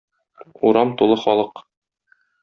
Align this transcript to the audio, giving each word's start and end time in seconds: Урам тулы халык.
Урам 0.69 0.93
тулы 1.01 1.17
халык. 1.25 1.61